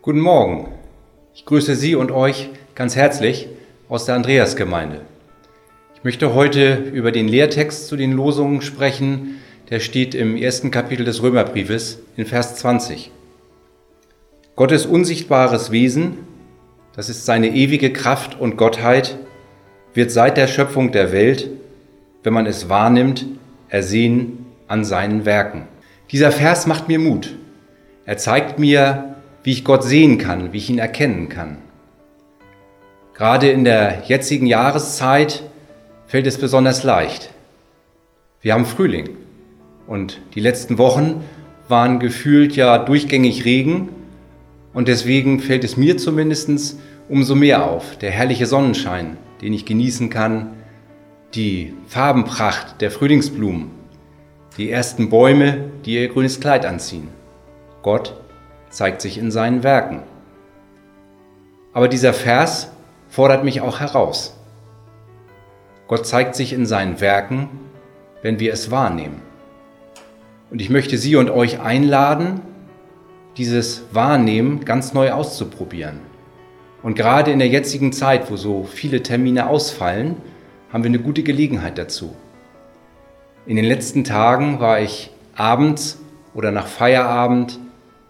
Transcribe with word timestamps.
Guten 0.00 0.20
Morgen. 0.20 0.68
Ich 1.34 1.44
grüße 1.44 1.74
Sie 1.74 1.96
und 1.96 2.12
euch 2.12 2.50
ganz 2.76 2.94
herzlich 2.94 3.48
aus 3.88 4.04
der 4.04 4.14
Andreasgemeinde. 4.14 5.00
Ich 5.96 6.04
möchte 6.04 6.34
heute 6.34 6.74
über 6.76 7.10
den 7.10 7.26
Lehrtext 7.26 7.88
zu 7.88 7.96
den 7.96 8.12
Losungen 8.12 8.62
sprechen. 8.62 9.40
Der 9.70 9.80
steht 9.80 10.14
im 10.14 10.36
ersten 10.36 10.70
Kapitel 10.70 11.04
des 11.04 11.20
Römerbriefes 11.20 11.98
in 12.16 12.26
Vers 12.26 12.54
20. 12.54 13.10
Gottes 14.54 14.86
unsichtbares 14.86 15.72
Wesen, 15.72 16.18
das 16.94 17.08
ist 17.08 17.26
seine 17.26 17.48
ewige 17.48 17.92
Kraft 17.92 18.38
und 18.38 18.56
Gottheit, 18.56 19.18
wird 19.94 20.12
seit 20.12 20.36
der 20.36 20.46
Schöpfung 20.46 20.92
der 20.92 21.10
Welt, 21.10 21.50
wenn 22.22 22.32
man 22.32 22.46
es 22.46 22.68
wahrnimmt, 22.68 23.26
ersehen 23.68 24.46
an 24.68 24.84
seinen 24.84 25.24
Werken. 25.24 25.66
Dieser 26.12 26.30
Vers 26.30 26.68
macht 26.68 26.86
mir 26.86 27.00
Mut. 27.00 27.34
Er 28.06 28.16
zeigt 28.16 28.60
mir, 28.60 29.16
wie 29.48 29.52
ich 29.52 29.64
Gott 29.64 29.82
sehen 29.82 30.18
kann, 30.18 30.52
wie 30.52 30.58
ich 30.58 30.68
ihn 30.68 30.78
erkennen 30.78 31.30
kann. 31.30 31.56
Gerade 33.14 33.48
in 33.48 33.64
der 33.64 34.02
jetzigen 34.06 34.44
Jahreszeit 34.44 35.42
fällt 36.06 36.26
es 36.26 36.36
besonders 36.36 36.82
leicht. 36.82 37.30
Wir 38.42 38.52
haben 38.52 38.66
Frühling 38.66 39.08
und 39.86 40.20
die 40.34 40.40
letzten 40.40 40.76
Wochen 40.76 41.24
waren 41.66 41.98
gefühlt 41.98 42.56
ja 42.56 42.76
durchgängig 42.76 43.46
Regen 43.46 43.88
und 44.74 44.86
deswegen 44.86 45.40
fällt 45.40 45.64
es 45.64 45.78
mir 45.78 45.96
zumindest 45.96 46.76
umso 47.08 47.34
mehr 47.34 47.64
auf, 47.64 47.96
der 47.96 48.10
herrliche 48.10 48.44
Sonnenschein, 48.44 49.16
den 49.40 49.54
ich 49.54 49.64
genießen 49.64 50.10
kann, 50.10 50.56
die 51.34 51.72
Farbenpracht 51.86 52.82
der 52.82 52.90
Frühlingsblumen, 52.90 53.70
die 54.58 54.70
ersten 54.70 55.08
Bäume, 55.08 55.70
die 55.86 55.94
ihr 55.94 56.08
grünes 56.08 56.38
Kleid 56.38 56.66
anziehen. 56.66 57.08
Gott 57.80 58.12
zeigt 58.70 59.00
sich 59.00 59.18
in 59.18 59.30
seinen 59.30 59.62
Werken. 59.62 60.02
Aber 61.72 61.88
dieser 61.88 62.12
Vers 62.12 62.70
fordert 63.08 63.44
mich 63.44 63.60
auch 63.60 63.80
heraus. 63.80 64.36
Gott 65.86 66.06
zeigt 66.06 66.34
sich 66.34 66.52
in 66.52 66.66
seinen 66.66 67.00
Werken, 67.00 67.48
wenn 68.22 68.40
wir 68.40 68.52
es 68.52 68.70
wahrnehmen. 68.70 69.22
Und 70.50 70.60
ich 70.60 70.70
möchte 70.70 70.98
Sie 70.98 71.16
und 71.16 71.30
euch 71.30 71.60
einladen, 71.60 72.40
dieses 73.36 73.84
Wahrnehmen 73.92 74.64
ganz 74.64 74.92
neu 74.92 75.12
auszuprobieren. 75.12 76.00
Und 76.82 76.94
gerade 76.94 77.30
in 77.30 77.38
der 77.38 77.48
jetzigen 77.48 77.92
Zeit, 77.92 78.30
wo 78.30 78.36
so 78.36 78.64
viele 78.64 79.02
Termine 79.02 79.48
ausfallen, 79.48 80.16
haben 80.72 80.84
wir 80.84 80.88
eine 80.88 80.98
gute 80.98 81.22
Gelegenheit 81.22 81.78
dazu. 81.78 82.14
In 83.46 83.56
den 83.56 83.64
letzten 83.64 84.04
Tagen 84.04 84.60
war 84.60 84.80
ich 84.80 85.10
abends 85.34 85.98
oder 86.34 86.50
nach 86.50 86.66
Feierabend 86.66 87.58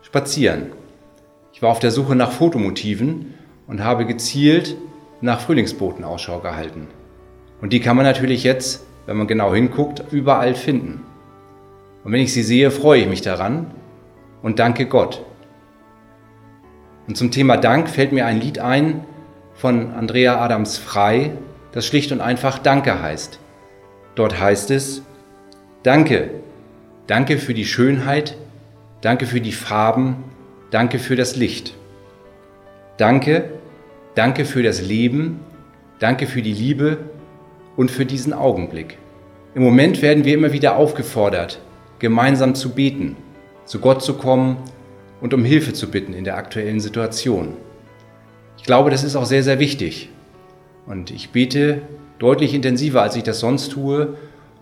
spazieren. 0.08 0.72
Ich 1.52 1.60
war 1.60 1.70
auf 1.70 1.80
der 1.80 1.90
Suche 1.90 2.16
nach 2.16 2.32
Fotomotiven 2.32 3.34
und 3.66 3.84
habe 3.84 4.06
gezielt 4.06 4.74
nach 5.20 5.40
Frühlingsbooten 5.40 6.02
Ausschau 6.02 6.38
gehalten. 6.38 6.86
Und 7.60 7.74
die 7.74 7.80
kann 7.80 7.94
man 7.94 8.06
natürlich 8.06 8.42
jetzt, 8.42 8.86
wenn 9.04 9.18
man 9.18 9.26
genau 9.26 9.52
hinguckt, 9.52 10.02
überall 10.10 10.54
finden. 10.54 11.02
Und 12.04 12.12
wenn 12.12 12.22
ich 12.22 12.32
sie 12.32 12.42
sehe, 12.42 12.70
freue 12.70 13.02
ich 13.02 13.08
mich 13.08 13.20
daran 13.20 13.70
und 14.42 14.58
danke 14.58 14.86
Gott. 14.86 15.22
Und 17.06 17.18
zum 17.18 17.30
Thema 17.30 17.58
Dank 17.58 17.90
fällt 17.90 18.12
mir 18.12 18.24
ein 18.24 18.40
Lied 18.40 18.60
ein 18.60 19.04
von 19.52 19.92
Andrea 19.92 20.42
Adams 20.42 20.78
Frei, 20.78 21.32
das 21.72 21.84
schlicht 21.84 22.12
und 22.12 22.22
einfach 22.22 22.58
Danke 22.58 23.02
heißt. 23.02 23.40
Dort 24.14 24.40
heißt 24.40 24.70
es, 24.70 25.02
Danke, 25.82 26.30
danke 27.06 27.36
für 27.36 27.52
die 27.52 27.66
Schönheit, 27.66 28.38
Danke 29.00 29.26
für 29.26 29.40
die 29.40 29.52
Farben. 29.52 30.24
Danke 30.70 30.98
für 30.98 31.14
das 31.14 31.36
Licht. 31.36 31.74
Danke, 32.96 33.50
danke 34.14 34.44
für 34.44 34.62
das 34.62 34.82
Leben. 34.82 35.40
Danke 36.00 36.26
für 36.26 36.42
die 36.42 36.52
Liebe 36.52 36.98
und 37.76 37.90
für 37.90 38.04
diesen 38.04 38.32
Augenblick. 38.32 38.98
Im 39.54 39.62
Moment 39.62 40.02
werden 40.02 40.24
wir 40.24 40.34
immer 40.34 40.52
wieder 40.52 40.76
aufgefordert, 40.76 41.60
gemeinsam 42.00 42.54
zu 42.54 42.70
beten, 42.70 43.16
zu 43.64 43.78
Gott 43.78 44.02
zu 44.02 44.14
kommen 44.14 44.56
und 45.20 45.32
um 45.32 45.44
Hilfe 45.44 45.72
zu 45.72 45.90
bitten 45.90 46.12
in 46.12 46.24
der 46.24 46.36
aktuellen 46.36 46.80
Situation. 46.80 47.56
Ich 48.56 48.64
glaube, 48.64 48.90
das 48.90 49.04
ist 49.04 49.16
auch 49.16 49.26
sehr, 49.26 49.42
sehr 49.42 49.58
wichtig. 49.58 50.10
Und 50.86 51.10
ich 51.10 51.30
bete 51.30 51.82
deutlich 52.18 52.54
intensiver, 52.54 53.02
als 53.02 53.16
ich 53.16 53.22
das 53.22 53.40
sonst 53.40 53.70
tue 53.70 54.16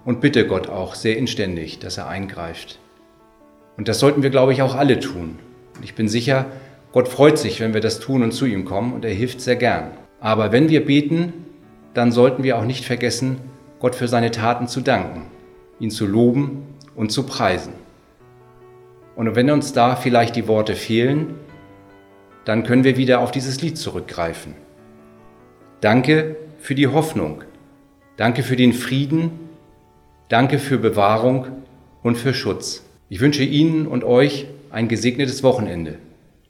und 0.04 0.20
bitte 0.20 0.46
Gott 0.46 0.68
auch 0.68 0.94
sehr 0.94 1.16
inständig, 1.16 1.78
dass 1.78 1.98
er 1.98 2.08
eingreift. 2.08 2.78
Und 3.76 3.88
das 3.88 3.98
sollten 3.98 4.22
wir, 4.22 4.30
glaube 4.30 4.52
ich, 4.52 4.62
auch 4.62 4.74
alle 4.74 5.00
tun. 5.00 5.38
Und 5.76 5.84
ich 5.84 5.94
bin 5.94 6.08
sicher, 6.08 6.46
Gott 6.92 7.08
freut 7.08 7.38
sich, 7.38 7.60
wenn 7.60 7.74
wir 7.74 7.80
das 7.80 8.00
tun 8.00 8.22
und 8.22 8.32
zu 8.32 8.46
ihm 8.46 8.64
kommen 8.64 8.94
und 8.94 9.04
er 9.04 9.12
hilft 9.12 9.40
sehr 9.40 9.56
gern. 9.56 9.90
Aber 10.20 10.52
wenn 10.52 10.70
wir 10.70 10.84
beten, 10.84 11.32
dann 11.92 12.12
sollten 12.12 12.42
wir 12.42 12.56
auch 12.56 12.64
nicht 12.64 12.84
vergessen, 12.84 13.38
Gott 13.80 13.94
für 13.94 14.08
seine 14.08 14.30
Taten 14.30 14.68
zu 14.68 14.80
danken, 14.80 15.22
ihn 15.78 15.90
zu 15.90 16.06
loben 16.06 16.62
und 16.94 17.12
zu 17.12 17.24
preisen. 17.24 17.74
Und 19.14 19.34
wenn 19.34 19.50
uns 19.50 19.72
da 19.72 19.96
vielleicht 19.96 20.36
die 20.36 20.48
Worte 20.48 20.74
fehlen, 20.74 21.34
dann 22.44 22.64
können 22.64 22.84
wir 22.84 22.96
wieder 22.96 23.20
auf 23.20 23.30
dieses 23.30 23.60
Lied 23.60 23.76
zurückgreifen. 23.76 24.54
Danke 25.80 26.36
für 26.58 26.74
die 26.74 26.86
Hoffnung. 26.86 27.42
Danke 28.16 28.42
für 28.42 28.56
den 28.56 28.72
Frieden. 28.72 29.32
Danke 30.28 30.58
für 30.58 30.78
Bewahrung 30.78 31.46
und 32.02 32.16
für 32.16 32.32
Schutz. 32.32 32.85
Ich 33.08 33.20
wünsche 33.20 33.44
Ihnen 33.44 33.86
und 33.86 34.02
euch 34.02 34.46
ein 34.70 34.88
gesegnetes 34.88 35.44
Wochenende. 35.44 35.98